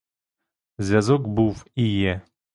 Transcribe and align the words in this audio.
Зв'язок 0.79 1.27
був 1.27 1.65
і 1.75 1.87
є! 1.87 2.21